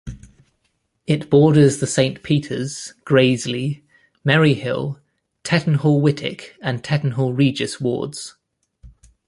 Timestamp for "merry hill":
4.23-4.99